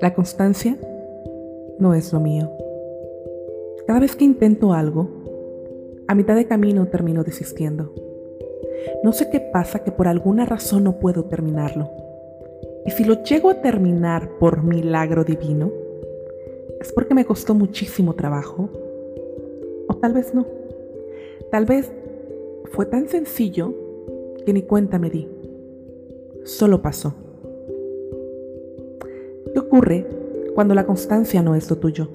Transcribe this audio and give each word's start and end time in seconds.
La 0.00 0.14
constancia 0.14 0.78
no 1.78 1.92
es 1.92 2.10
lo 2.14 2.20
mío. 2.20 2.50
Cada 3.86 4.00
vez 4.00 4.16
que 4.16 4.24
intento 4.24 4.72
algo, 4.72 5.10
a 6.08 6.14
mitad 6.14 6.36
de 6.36 6.46
camino 6.46 6.86
termino 6.86 7.22
desistiendo. 7.22 7.92
No 9.04 9.12
sé 9.12 9.28
qué 9.30 9.40
pasa 9.40 9.84
que 9.84 9.92
por 9.92 10.08
alguna 10.08 10.46
razón 10.46 10.84
no 10.84 10.98
puedo 10.98 11.24
terminarlo. 11.24 11.90
Y 12.86 12.92
si 12.92 13.04
lo 13.04 13.22
llego 13.24 13.50
a 13.50 13.60
terminar 13.60 14.38
por 14.38 14.62
milagro 14.62 15.22
divino, 15.22 15.70
es 16.80 16.92
porque 16.94 17.12
me 17.12 17.26
costó 17.26 17.54
muchísimo 17.54 18.14
trabajo. 18.14 18.70
O 19.86 19.96
tal 19.96 20.14
vez 20.14 20.32
no. 20.32 20.46
Tal 21.50 21.66
vez 21.66 21.92
fue 22.72 22.86
tan 22.86 23.06
sencillo 23.06 23.74
que 24.46 24.54
ni 24.54 24.62
cuenta 24.62 24.98
me 24.98 25.10
di. 25.10 25.28
Solo 26.44 26.80
pasó. 26.80 27.12
¿Qué 29.52 29.58
ocurre 29.58 30.06
cuando 30.54 30.74
la 30.74 30.86
constancia 30.86 31.42
no 31.42 31.56
es 31.56 31.68
lo 31.68 31.76
tuyo? 31.76 32.08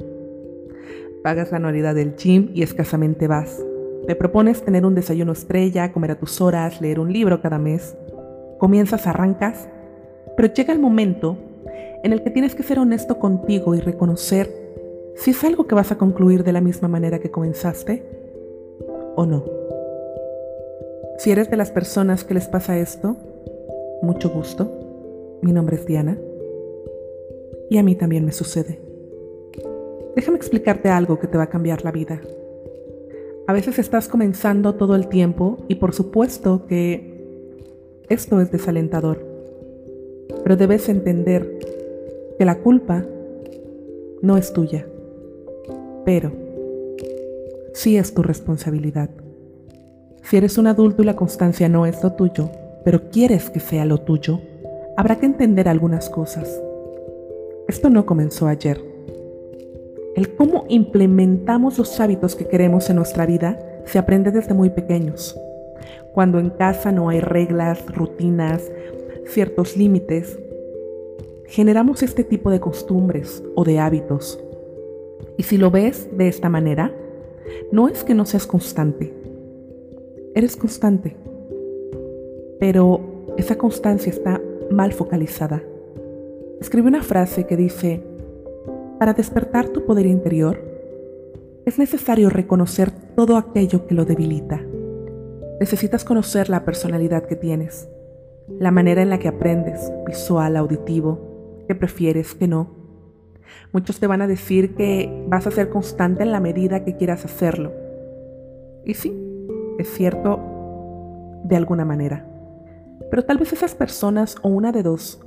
Pagas 1.21 1.52
la 1.52 1.58
anualidad 1.58 1.94
del 1.94 2.16
gym 2.16 2.52
y 2.53 2.63
escasamente 2.63 3.27
vas. 3.27 3.61
Te 4.08 4.16
propones 4.16 4.63
tener 4.63 4.85
un 4.85 4.95
desayuno 4.95 5.34
estrella, 5.34 5.91
comer 5.91 6.11
a 6.11 6.20
tus 6.20 6.39
horas, 6.39 6.80
leer 6.80 6.99
un 6.99 7.11
libro 7.11 7.41
cada 7.41 7.59
mes. 7.59 7.98
Comienzas, 8.58 9.05
arrancas, 9.08 9.67
pero 10.38 10.53
llega 10.53 10.71
el 10.71 10.80
momento 10.80 11.38
en 12.03 12.13
el 12.13 12.23
que 12.23 12.30
tienes 12.30 12.55
que 12.55 12.63
ser 12.63 12.80
honesto 12.80 13.20
contigo 13.20 13.75
y 13.75 13.81
reconocer 13.81 14.49
si 15.16 15.31
es 15.31 15.44
algo 15.44 15.67
que 15.67 15.75
vas 15.75 15.91
a 15.91 15.97
concluir 15.97 16.44
de 16.44 16.53
la 16.53 16.61
misma 16.61 16.88
manera 16.88 17.20
que 17.20 17.31
comenzaste 17.31 18.03
o 19.16 19.25
no. 19.25 19.44
Si 21.17 21.31
eres 21.31 21.49
de 21.49 21.58
las 21.58 21.72
personas 21.72 22.23
que 22.23 22.33
les 22.33 22.47
pasa 22.47 22.77
esto, 22.77 23.17
mucho 24.02 24.30
gusto. 24.30 25.39
Mi 25.41 25.52
nombre 25.52 25.75
es 25.75 25.86
Diana 25.86 26.17
y 27.70 27.78
a 27.78 27.84
mí 27.84 27.96
también 27.96 28.26
me 28.26 28.32
sucede. 28.32 28.80
Déjame 30.16 30.38
explicarte 30.38 30.89
algo 30.89 31.20
que 31.20 31.28
te 31.28 31.38
va 31.38 31.44
a 31.44 31.50
cambiar 31.50 31.84
la 31.84 31.92
vida. 31.92 32.22
A 33.48 33.53
veces 33.53 33.78
estás 33.78 34.08
comenzando 34.08 34.76
todo 34.76 34.95
el 34.95 35.08
tiempo 35.08 35.58
y 35.67 35.76
por 35.76 35.94
supuesto 35.94 36.66
que 36.67 37.16
esto 38.09 38.42
es 38.42 38.52
desalentador, 38.52 39.23
pero 40.44 40.56
debes 40.56 40.89
entender 40.89 41.59
que 42.38 42.45
la 42.45 42.59
culpa 42.59 43.06
no 44.22 44.38
es 44.38 44.54
tuya, 44.54 44.88
pero 46.06 46.32
sí 47.73 47.98
es 47.98 48.14
tu 48.14 48.23
responsabilidad. 48.23 49.09
Si 50.23 50.38
eres 50.38 50.58
un 50.58 50.66
adulto 50.67 51.04
y 51.04 51.06
la 51.06 51.16
constancia 51.16 51.70
no 51.70 51.86
es 51.86 52.02
lo 52.04 52.14
tuyo, 52.14 52.50
pero 52.84 53.09
quieres 53.09 53.50
que 53.50 53.59
sea 53.59 53.86
lo 53.86 54.00
tuyo, 54.00 54.39
habrá 54.98 55.17
que 55.17 55.28
entender 55.28 55.67
algunas 55.70 56.09
cosas. 56.09 56.61
Esto 57.67 57.89
no 57.89 58.05
comenzó 58.05 58.47
ayer. 58.47 58.80
El 60.16 60.35
cómo 60.35 60.66
implementamos 60.69 61.80
los 61.80 61.99
hábitos 61.99 62.35
que 62.35 62.47
queremos 62.47 62.89
en 62.91 62.97
nuestra 62.97 63.25
vida 63.25 63.59
se 63.85 63.97
aprende 63.97 64.31
desde 64.31 64.53
muy 64.53 64.69
pequeños. 64.69 65.35
Cuando 66.13 66.39
en 66.39 66.52
casa 66.52 66.91
no 66.91 67.09
hay 67.09 67.21
reglas, 67.21 67.83
rutinas, 67.88 68.71
ciertos 69.25 69.75
límites, 69.77 70.38
generamos 71.47 72.03
este 72.03 72.23
tipo 72.23 72.52
de 72.52 72.59
costumbres 72.59 73.43
o 73.55 73.63
de 73.63 73.80
hábitos. 73.80 74.39
Y 75.36 75.43
si 75.43 75.58
lo 75.58 75.71
ves 75.71 76.16
de 76.16 76.27
esta 76.27 76.49
manera, 76.49 76.93
no 77.71 77.88
es 77.88 78.03
que 78.03 78.13
no 78.13 78.27
seas 78.27 78.45
constante. 78.45 79.11
Eres 80.36 80.55
constante. 80.55 81.16
Pero 82.59 83.25
esa 83.38 83.58
constancia 83.58 84.11
está 84.11 84.39
mal 84.69 84.93
focalizada 84.93 85.63
escribe 86.59 86.88
una 86.88 87.03
frase 87.03 87.45
que 87.45 87.58
dice, 87.58 88.03
para 89.00 89.14
despertar 89.14 89.70
tu 89.70 89.86
poder 89.86 90.06
interior, 90.06 90.59
es 91.66 91.80
necesario 91.80 92.30
reconocer 92.30 92.92
todo 93.16 93.38
aquello 93.38 93.88
que 93.88 93.95
lo 93.95 94.05
debilita. 94.05 94.61
Necesitas 95.60 96.05
conocer 96.05 96.49
la 96.49 96.64
personalidad 96.64 97.26
que 97.26 97.36
tienes, 97.36 97.89
la 98.60 98.71
manera 98.71 99.02
en 99.02 99.10
la 99.10 99.20
que 99.20 99.27
aprendes, 99.27 99.92
visual, 100.05 100.55
auditivo, 100.58 101.64
que 101.67 101.76
prefieres, 101.76 102.36
que 102.36 102.48
no. 102.48 102.76
Muchos 103.72 103.99
te 103.99 104.08
van 104.08 104.22
a 104.22 104.27
decir 104.27 104.76
que 104.76 105.26
vas 105.27 105.48
a 105.48 105.52
ser 105.52 105.70
constante 105.70 106.23
en 106.23 106.32
la 106.32 106.39
medida 106.39 106.83
que 106.83 106.95
quieras 106.95 107.26
hacerlo. 107.26 107.73
Y 108.86 108.93
sí, 108.93 109.14
es 109.80 109.89
cierto 109.89 110.39
de 111.43 111.55
alguna 111.55 111.86
manera. 111.86 112.27
Pero 113.10 113.23
tal 113.23 113.37
vez 113.37 113.54
esas 113.54 113.76
personas 113.76 114.37
o 114.42 114.49
una 114.49 114.72
de 114.72 114.83
dos 114.83 115.26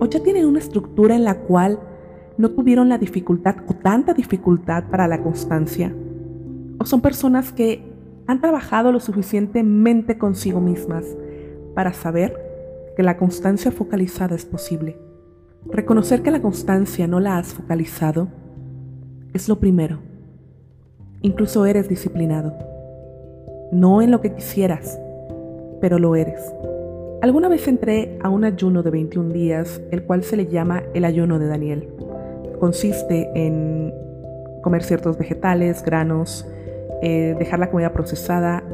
o 0.00 0.06
ya 0.06 0.22
tienen 0.22 0.46
una 0.46 0.58
estructura 0.58 1.14
en 1.14 1.24
la 1.24 1.40
cual 1.40 1.78
no 2.38 2.50
tuvieron 2.50 2.88
la 2.88 2.98
dificultad 2.98 3.56
o 3.68 3.74
tanta 3.74 4.14
dificultad 4.14 4.84
para 4.90 5.06
la 5.06 5.22
constancia. 5.22 5.94
O 6.78 6.84
son 6.84 7.00
personas 7.00 7.52
que 7.52 7.82
han 8.26 8.40
trabajado 8.40 8.92
lo 8.92 9.00
suficientemente 9.00 10.16
consigo 10.16 10.60
mismas 10.60 11.04
para 11.74 11.92
saber 11.92 12.34
que 12.96 13.02
la 13.02 13.16
constancia 13.16 13.70
focalizada 13.70 14.36
es 14.36 14.44
posible. 14.44 14.96
Reconocer 15.66 16.22
que 16.22 16.30
la 16.30 16.40
constancia 16.40 17.06
no 17.06 17.20
la 17.20 17.38
has 17.38 17.52
focalizado 17.52 18.28
es 19.34 19.48
lo 19.48 19.60
primero. 19.60 19.98
Incluso 21.22 21.66
eres 21.66 21.88
disciplinado. 21.88 22.56
No 23.72 24.00
en 24.00 24.10
lo 24.10 24.20
que 24.20 24.34
quisieras, 24.34 24.98
pero 25.80 25.98
lo 25.98 26.16
eres. 26.16 26.40
Alguna 27.22 27.50
vez 27.50 27.68
entré 27.68 28.16
a 28.22 28.30
un 28.30 28.44
ayuno 28.44 28.82
de 28.82 28.90
21 28.90 29.30
días, 29.34 29.82
el 29.90 30.04
cual 30.04 30.24
se 30.24 30.38
le 30.38 30.46
llama 30.46 30.84
el 30.94 31.04
ayuno 31.04 31.38
de 31.38 31.48
Daniel. 31.48 31.86
Consiste 32.58 33.28
en 33.34 33.92
comer 34.62 34.82
ciertos 34.82 35.18
vegetales, 35.18 35.84
granos, 35.84 36.48
eh, 37.02 37.36
dejar 37.38 37.58
la 37.58 37.70
comida 37.70 37.92
procesada, 37.92 38.64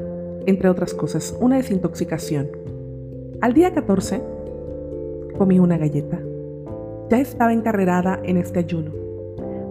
entre 0.47 0.69
otras 0.69 0.95
cosas, 0.95 1.37
una 1.41 1.57
desintoxicación. 1.57 2.49
Al 3.41 3.53
día 3.53 3.75
14 3.75 4.23
comí 5.37 5.59
una 5.59 5.77
galleta. 5.77 6.21
Ya 7.11 7.19
estaba 7.19 7.53
encarrerada 7.53 8.21
en 8.23 8.37
este 8.37 8.61
ayuno. 8.61 8.93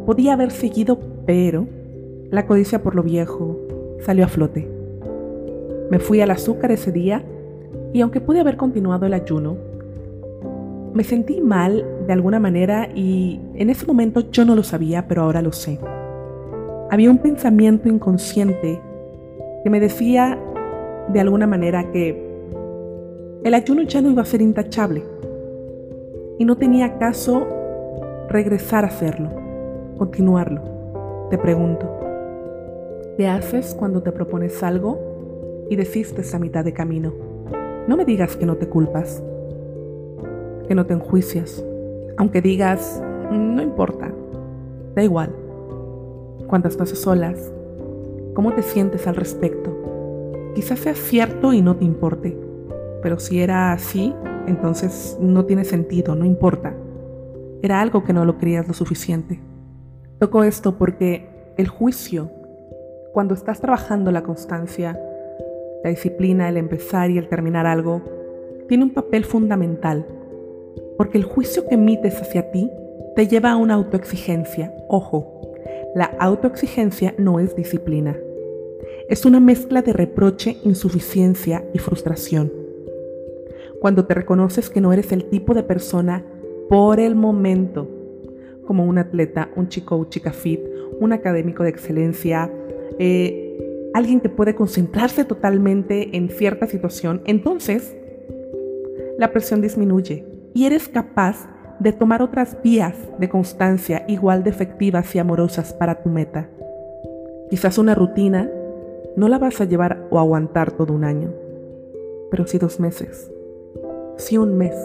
Podía 0.06 0.34
haber 0.34 0.52
seguido, 0.52 1.00
pero 1.26 1.66
la 2.30 2.46
codicia 2.46 2.84
por 2.84 2.94
lo 2.94 3.04
viejo 3.04 3.58
salió 4.02 4.26
a 4.26 4.28
flote. 4.28 4.68
Me 5.90 6.00
fui 6.00 6.20
al 6.20 6.32
azúcar 6.32 6.74
ese 6.74 6.92
día 6.92 7.24
y 7.96 8.02
aunque 8.02 8.20
pude 8.20 8.42
haber 8.42 8.58
continuado 8.58 9.06
el 9.06 9.14
ayuno, 9.14 9.56
me 10.94 11.06
sentí 11.06 11.40
mal 11.40 11.86
de 12.06 12.12
alguna 12.12 12.42
manera 12.42 12.90
y 12.94 13.40
en 13.54 13.70
ese 13.70 13.86
momento 13.86 14.30
yo 14.32 14.44
no 14.44 14.54
lo 14.54 14.64
sabía, 14.64 15.08
pero 15.08 15.22
ahora 15.22 15.42
lo 15.42 15.54
sé. 15.54 15.80
Había 16.92 17.10
un 17.10 17.20
pensamiento 17.20 17.88
inconsciente 17.88 18.82
que 19.64 19.70
me 19.70 19.80
decía 19.80 20.38
de 21.08 21.22
alguna 21.22 21.48
manera 21.48 21.90
que 21.94 22.22
el 23.46 23.54
ayuno 23.54 23.84
ya 23.84 24.02
no 24.02 24.10
iba 24.10 24.24
a 24.24 24.26
ser 24.26 24.42
intachable 24.42 25.02
y 26.38 26.44
no 26.44 26.58
tenía 26.58 26.98
caso 26.98 27.48
regresar 28.28 28.84
a 28.84 28.90
hacerlo, 28.90 29.30
continuarlo. 29.98 30.62
Te 31.30 31.38
pregunto, 31.38 31.90
¿qué 33.16 33.30
haces 33.30 33.74
cuando 33.74 34.04
te 34.04 34.12
propones 34.12 34.62
algo 34.64 35.00
y 35.70 35.78
desistes 35.78 36.36
a 36.36 36.40
mitad 36.40 36.66
de 36.66 36.74
camino? 36.74 37.25
No 37.88 37.96
me 37.96 38.06
digas 38.06 38.36
que 38.36 38.48
no 38.48 38.56
te 38.56 38.68
culpas, 38.68 39.22
que 40.68 40.74
no 40.74 40.88
te 40.88 40.94
enjuicias, 40.94 41.64
aunque 42.18 42.42
digas, 42.42 43.04
no 43.32 43.62
importa, 43.62 44.12
da 44.96 45.04
igual. 45.04 45.30
Cuando 46.48 46.68
estás 46.68 46.90
solas, 46.90 47.52
¿cómo 48.34 48.54
te 48.54 48.64
sientes 48.64 49.06
al 49.06 49.16
respecto? 49.16 49.72
Quizás 50.56 50.80
sea 50.80 50.96
cierto 50.96 51.54
y 51.54 51.62
no 51.62 51.76
te 51.76 51.86
importe, 51.86 52.36
pero 53.04 53.20
si 53.20 53.40
era 53.40 53.72
así, 53.72 54.16
entonces 54.48 55.18
no 55.22 55.46
tiene 55.46 55.64
sentido, 55.64 56.16
no 56.16 56.26
importa. 56.26 56.74
Era 57.62 57.82
algo 57.82 58.04
que 58.04 58.14
no 58.14 58.26
lo 58.26 58.40
creías 58.40 58.68
lo 58.68 58.74
suficiente. 58.74 59.40
Toco 60.20 60.44
esto 60.44 60.78
porque 60.80 61.54
el 61.58 61.68
juicio, 61.68 62.32
cuando 63.14 63.36
estás 63.36 63.62
trabajando 63.62 64.12
la 64.12 64.24
constancia, 64.24 65.00
la 65.86 65.92
disciplina, 65.92 66.50
el 66.50 66.58
empezar 66.58 67.12
y 67.12 67.20
el 67.20 67.28
terminar 67.28 67.68
algo, 67.68 68.02
tiene 68.68 68.86
un 68.86 68.90
papel 68.90 69.24
fundamental, 69.24 70.04
porque 70.98 71.20
el 71.20 71.24
juicio 71.24 71.68
que 71.68 71.76
emites 71.76 72.20
hacia 72.20 72.50
ti 72.50 72.72
te 73.16 73.28
lleva 73.28 73.52
a 73.52 73.56
una 73.56 73.76
autoexigencia. 73.76 74.74
Ojo, 74.90 75.54
la 75.94 76.06
autoexigencia 76.18 77.14
no 77.20 77.40
es 77.40 77.56
disciplina. 77.56 78.18
Es 79.10 79.26
una 79.26 79.40
mezcla 79.40 79.84
de 79.84 79.94
reproche, 79.94 80.58
insuficiencia 80.64 81.64
y 81.72 81.78
frustración. 81.78 82.52
Cuando 83.80 84.06
te 84.06 84.16
reconoces 84.16 84.72
que 84.72 84.82
no 84.82 84.92
eres 84.92 85.12
el 85.12 85.26
tipo 85.26 85.54
de 85.54 85.62
persona 85.62 86.26
por 86.68 87.00
el 87.00 87.14
momento, 87.14 87.88
como 88.66 88.86
un 88.86 88.98
atleta, 88.98 89.52
un 89.56 89.68
chico 89.68 89.98
o 89.98 90.06
chica 90.06 90.32
fit, 90.32 90.62
un 91.00 91.14
académico 91.14 91.62
de 91.62 91.70
excelencia, 91.70 92.52
eh, 92.98 93.65
alguien 93.96 94.20
que 94.20 94.28
puede 94.28 94.56
concentrarse 94.56 95.24
totalmente 95.24 96.18
en 96.18 96.28
cierta 96.28 96.68
situación, 96.68 97.22
entonces 97.26 97.96
la 99.18 99.32
presión 99.32 99.62
disminuye 99.62 100.26
y 100.54 100.66
eres 100.66 100.90
capaz 100.90 101.48
de 101.80 101.94
tomar 101.94 102.22
otras 102.22 102.62
vías 102.62 102.96
de 103.20 103.30
constancia 103.30 104.04
igual 104.10 104.44
de 104.44 104.50
efectivas 104.50 105.16
y 105.16 105.20
amorosas 105.20 105.74
para 105.74 106.04
tu 106.04 106.10
meta. 106.10 106.50
Quizás 107.50 107.78
una 107.78 107.96
rutina 107.96 108.52
no 109.16 109.30
la 109.30 109.40
vas 109.40 109.62
a 109.62 109.66
llevar 109.66 110.06
o 110.10 110.20
aguantar 110.20 110.74
todo 110.74 110.92
un 110.92 111.06
año, 111.06 111.34
pero 112.30 112.46
sí 112.48 112.58
dos 112.58 112.82
meses, 112.82 113.32
sí 114.18 114.38
un 114.38 114.58
mes, 114.58 114.76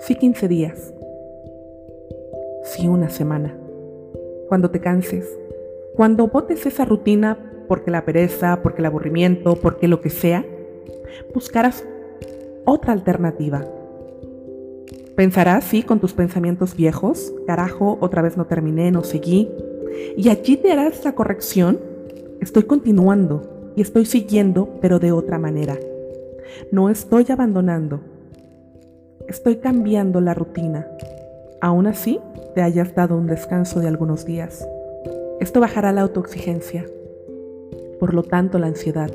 sí 0.00 0.16
15 0.16 0.48
días, 0.48 0.92
sí 2.62 2.88
una 2.88 3.08
semana. 3.08 3.56
Cuando 4.48 4.70
te 4.70 4.80
canses, 4.80 5.26
cuando 5.96 6.26
botes 6.26 6.66
esa 6.66 6.84
rutina 6.84 7.52
porque 7.66 7.90
la 7.90 8.04
pereza, 8.04 8.60
porque 8.62 8.82
el 8.82 8.86
aburrimiento, 8.86 9.56
porque 9.56 9.88
lo 9.88 10.00
que 10.00 10.10
sea, 10.10 10.44
buscarás 11.34 11.84
otra 12.64 12.92
alternativa. 12.92 13.64
Pensarás, 15.16 15.64
sí, 15.64 15.82
con 15.82 16.00
tus 16.00 16.12
pensamientos 16.12 16.74
viejos, 16.74 17.32
carajo, 17.46 17.98
otra 18.00 18.20
vez 18.22 18.36
no 18.36 18.46
terminé, 18.46 18.90
no 18.90 19.04
seguí, 19.04 19.48
y 20.16 20.28
allí 20.28 20.56
te 20.56 20.72
harás 20.72 21.04
la 21.04 21.14
corrección. 21.14 21.78
Estoy 22.40 22.64
continuando 22.64 23.72
y 23.76 23.82
estoy 23.82 24.06
siguiendo, 24.06 24.78
pero 24.80 24.98
de 24.98 25.12
otra 25.12 25.38
manera. 25.38 25.78
No 26.72 26.90
estoy 26.90 27.26
abandonando. 27.30 28.00
Estoy 29.28 29.56
cambiando 29.56 30.20
la 30.20 30.34
rutina. 30.34 30.86
Aún 31.60 31.86
así, 31.86 32.20
te 32.54 32.62
hayas 32.62 32.94
dado 32.94 33.16
un 33.16 33.26
descanso 33.26 33.80
de 33.80 33.88
algunos 33.88 34.24
días. 34.24 34.68
Esto 35.40 35.60
bajará 35.60 35.92
la 35.92 36.02
autoexigencia. 36.02 36.84
Por 37.98 38.14
lo 38.14 38.22
tanto, 38.22 38.58
la 38.58 38.66
ansiedad. 38.66 39.10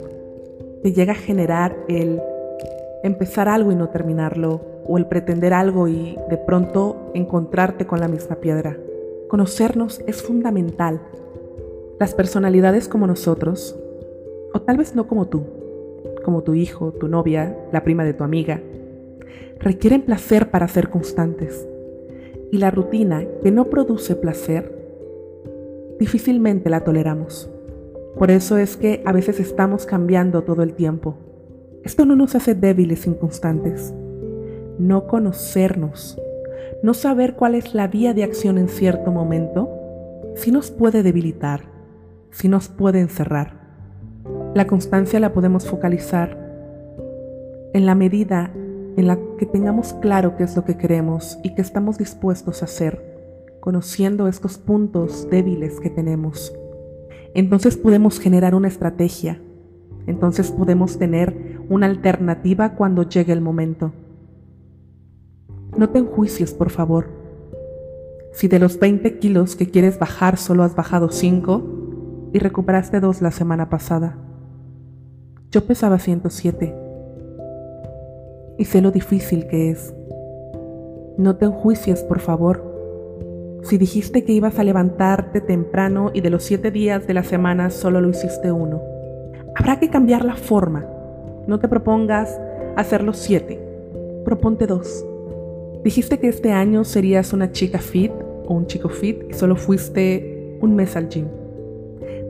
Te 0.83 0.93
llega 0.93 1.13
a 1.13 1.15
generar 1.15 1.75
el 1.87 2.21
empezar 3.03 3.47
algo 3.47 3.71
y 3.71 3.75
no 3.75 3.89
terminarlo, 3.89 4.61
o 4.91 4.97
el 4.97 5.05
pretender 5.05 5.53
algo 5.53 5.87
y 5.87 6.17
de 6.31 6.37
pronto 6.37 7.11
encontrarte 7.13 7.85
con 7.85 7.99
la 7.99 8.07
misma 8.07 8.37
piedra. 8.37 8.75
Conocernos 9.27 10.01
es 10.07 10.23
fundamental. 10.23 10.99
Las 11.99 12.15
personalidades 12.15 12.87
como 12.87 13.05
nosotros, 13.05 13.77
o 14.51 14.61
tal 14.61 14.77
vez 14.77 14.95
no 14.95 15.07
como 15.07 15.27
tú, 15.27 15.43
como 16.23 16.41
tu 16.41 16.55
hijo, 16.55 16.91
tu 16.91 17.07
novia, 17.07 17.55
la 17.71 17.83
prima 17.83 18.03
de 18.03 18.13
tu 18.13 18.23
amiga, 18.23 18.61
requieren 19.59 20.01
placer 20.01 20.49
para 20.49 20.67
ser 20.67 20.89
constantes. 20.89 21.67
Y 22.51 22.57
la 22.57 22.71
rutina 22.71 23.23
que 23.43 23.51
no 23.51 23.69
produce 23.69 24.15
placer, 24.15 24.73
difícilmente 25.99 26.71
la 26.71 26.83
toleramos. 26.83 27.47
Por 28.19 28.31
eso 28.31 28.57
es 28.57 28.75
que 28.75 29.01
a 29.05 29.13
veces 29.13 29.39
estamos 29.39 29.85
cambiando 29.85 30.43
todo 30.43 30.61
el 30.61 30.73
tiempo. 30.73 31.15
Esto 31.85 32.05
no 32.05 32.17
nos 32.17 32.35
hace 32.35 32.53
débiles 32.53 33.07
inconstantes. 33.07 33.93
No 34.77 35.07
conocernos, 35.07 36.21
no 36.83 36.93
saber 36.93 37.35
cuál 37.35 37.55
es 37.55 37.73
la 37.73 37.87
vía 37.87 38.13
de 38.13 38.25
acción 38.25 38.57
en 38.57 38.67
cierto 38.67 39.13
momento, 39.13 39.69
sí 40.35 40.51
nos 40.51 40.69
puede 40.69 41.01
debilitar, 41.01 41.61
sí 42.29 42.49
nos 42.49 42.67
puede 42.67 42.99
encerrar. 42.99 43.53
La 44.53 44.67
constancia 44.67 45.21
la 45.21 45.31
podemos 45.31 45.65
focalizar 45.65 46.37
en 47.73 47.85
la 47.85 47.95
medida 47.95 48.51
en 48.97 49.07
la 49.07 49.17
que 49.37 49.45
tengamos 49.45 49.93
claro 49.93 50.35
qué 50.35 50.43
es 50.43 50.57
lo 50.57 50.65
que 50.65 50.75
queremos 50.75 51.39
y 51.41 51.55
qué 51.55 51.61
estamos 51.61 51.97
dispuestos 51.97 52.61
a 52.61 52.65
hacer, 52.65 53.01
conociendo 53.61 54.27
estos 54.27 54.57
puntos 54.57 55.29
débiles 55.29 55.79
que 55.79 55.89
tenemos. 55.89 56.53
Entonces 57.33 57.77
podemos 57.77 58.19
generar 58.19 58.55
una 58.55 58.67
estrategia, 58.67 59.41
entonces 60.07 60.51
podemos 60.51 60.97
tener 60.97 61.59
una 61.69 61.85
alternativa 61.85 62.75
cuando 62.75 63.03
llegue 63.03 63.33
el 63.33 63.41
momento. 63.41 63.93
No 65.77 65.89
te 65.89 65.99
enjuicies, 65.99 66.53
por 66.53 66.71
favor. 66.71 67.07
Si 68.33 68.47
de 68.47 68.59
los 68.59 68.79
20 68.79 69.19
kilos 69.19 69.55
que 69.55 69.69
quieres 69.69 69.99
bajar 69.99 70.37
solo 70.37 70.63
has 70.63 70.75
bajado 70.75 71.09
5 71.09 72.29
y 72.33 72.39
recuperaste 72.39 72.99
2 72.99 73.21
la 73.21 73.31
semana 73.31 73.69
pasada. 73.69 74.17
Yo 75.51 75.65
pesaba 75.65 75.99
107 75.99 76.75
y 78.57 78.65
sé 78.65 78.81
lo 78.81 78.91
difícil 78.91 79.47
que 79.47 79.71
es. 79.71 79.93
No 81.17 81.37
te 81.37 81.45
enjuicies, 81.45 82.03
por 82.03 82.19
favor. 82.19 82.68
Si 83.63 83.77
dijiste 83.77 84.23
que 84.23 84.31
ibas 84.31 84.57
a 84.57 84.63
levantarte 84.63 85.41
temprano 85.41 86.11
y 86.13 86.21
de 86.21 86.29
los 86.29 86.43
7 86.43 86.71
días 86.71 87.05
de 87.07 87.13
la 87.13 87.23
semana 87.23 87.69
solo 87.69 88.01
lo 88.01 88.09
hiciste 88.09 88.51
uno, 88.51 88.81
habrá 89.55 89.79
que 89.79 89.89
cambiar 89.89 90.23
la 90.23 90.35
forma. 90.35 90.85
No 91.47 91.59
te 91.59 91.67
propongas 91.67 92.39
hacer 92.75 93.03
los 93.03 93.17
7, 93.17 93.59
proponte 94.23 94.65
dos. 94.65 95.05
Dijiste 95.83 96.19
que 96.19 96.27
este 96.27 96.51
año 96.51 96.83
serías 96.83 97.33
una 97.33 97.51
chica 97.51 97.79
fit 97.79 98.11
o 98.45 98.53
un 98.53 98.67
chico 98.67 98.89
fit 98.89 99.23
y 99.29 99.33
solo 99.33 99.55
fuiste 99.55 100.57
un 100.61 100.75
mes 100.75 100.95
al 100.95 101.09
gym. 101.09 101.27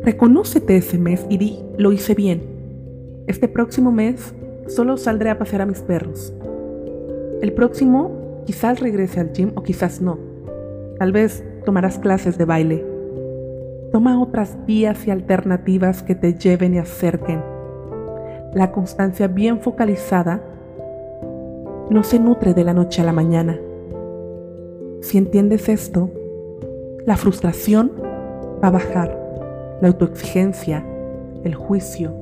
Reconócete 0.04 0.78
ese 0.78 0.98
mes 0.98 1.26
y 1.30 1.38
di, 1.38 1.60
lo 1.78 1.92
hice 1.92 2.16
bien. 2.16 2.42
Este 3.28 3.48
próximo 3.48 3.92
mes 3.92 4.34
solo 4.68 4.98
saldré 4.98 5.30
a 5.30 5.38
pasear 5.38 5.62
a 5.64 5.66
mis 5.66 5.82
perros. 5.82 6.34
El 7.42 7.54
próximo 7.54 8.44
quizás 8.46 8.80
regrese 8.80 9.20
al 9.20 9.34
gym 9.34 9.52
o 9.56 9.64
quizás 9.64 10.02
no. 10.02 10.29
Tal 11.00 11.14
vez 11.14 11.46
tomarás 11.64 11.98
clases 11.98 12.38
de 12.38 12.44
baile. 12.44 12.86
Toma 13.94 14.22
otras 14.22 14.58
vías 14.66 15.08
y 15.08 15.12
alternativas 15.12 16.04
que 16.04 16.14
te 16.14 16.34
lleven 16.34 16.76
y 16.76 16.78
acerquen. 16.78 17.42
La 18.54 18.72
constancia 18.74 19.28
bien 19.28 19.62
focalizada 19.62 20.44
no 21.90 22.04
se 22.04 22.20
nutre 22.20 22.54
de 22.54 22.66
la 22.66 22.74
noche 22.74 23.02
a 23.02 23.06
la 23.06 23.14
mañana. 23.14 23.58
Si 25.02 25.18
entiendes 25.18 25.70
esto, 25.70 26.12
la 27.06 27.16
frustración 27.16 27.94
va 28.62 28.68
a 28.68 28.72
bajar, 28.72 29.18
la 29.82 29.88
autoexigencia, 29.88 30.86
el 31.46 31.56
juicio, 31.56 32.14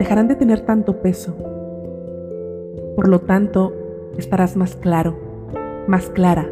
dejarán 0.00 0.26
de 0.26 0.34
tener 0.34 0.62
tanto 0.62 1.00
peso. 1.00 1.36
Por 2.96 3.06
lo 3.06 3.20
tanto, 3.20 3.72
estarás 4.18 4.56
más 4.56 4.74
claro, 4.74 5.16
más 5.86 6.10
clara. 6.10 6.48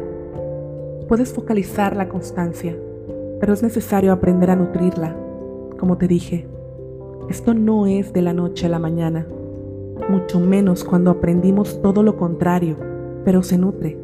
Puedes 1.11 1.33
focalizar 1.33 1.97
la 1.97 2.07
constancia, 2.07 2.73
pero 3.41 3.51
es 3.51 3.61
necesario 3.61 4.13
aprender 4.13 4.49
a 4.49 4.55
nutrirla. 4.55 5.13
Como 5.77 5.97
te 5.97 6.07
dije, 6.07 6.47
esto 7.29 7.53
no 7.53 7.85
es 7.85 8.13
de 8.13 8.21
la 8.21 8.31
noche 8.31 8.67
a 8.67 8.69
la 8.69 8.79
mañana 8.79 9.27
mucho 10.07 10.39
menos 10.39 10.85
cuando 10.85 11.11
aprendimos 11.11 11.81
todo 11.81 12.01
lo 12.01 12.15
contrario, 12.15 12.77
pero 13.25 13.43
se 13.43 13.57
nutre. 13.57 13.97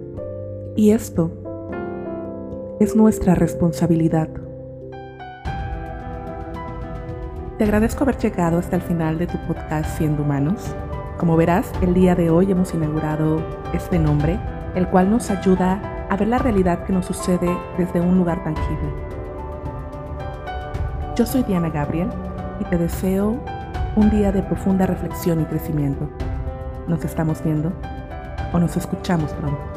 Y 0.76 0.92
esto 0.92 1.32
es 2.82 2.94
nuestra 2.94 3.36
responsabilidad. 3.36 4.28
Te 7.58 7.64
agradezco 7.64 8.04
haber 8.04 8.18
llegado 8.18 8.58
hasta 8.58 8.76
el 8.76 8.82
final 8.82 9.18
de 9.18 9.28
tu 9.28 9.38
podcast 9.48 9.98
Siendo 9.98 10.24
Humanos. 10.24 10.76
Como 11.18 11.38
verás, 11.38 11.72
el 11.82 11.94
día 11.94 12.16
de 12.16 12.30
hoy 12.30 12.52
hemos 12.52 12.74
inaugurado 12.74 13.42
este 13.74 13.98
nombre, 13.98 14.38
el 14.76 14.90
cual 14.90 15.10
nos 15.10 15.32
ayuda 15.32 15.94
a 16.10 16.16
ver 16.16 16.28
la 16.28 16.38
realidad 16.38 16.86
que 16.86 16.94
nos 16.94 17.06
sucede 17.06 17.58
desde 17.78 18.00
un 18.00 18.18
lugar 18.18 18.44
tangible. 18.44 18.94
Yo 21.16 21.26
soy 21.26 21.44
Diana 21.44 21.70
Gabriel 21.70 22.10
y 22.60 22.66
te 22.66 22.78
deseo 22.78 23.38
un 23.96 24.10
día 24.10 24.32
de 24.32 24.44
profunda 24.44 24.86
reflexión 24.86 25.42
y 25.42 25.46
crecimiento. 25.46 26.10
Nos 26.88 27.04
estamos 27.04 27.44
viendo 27.44 27.74
o 28.54 28.60
nos 28.60 28.78
escuchamos 28.78 29.32
pronto. 29.34 29.77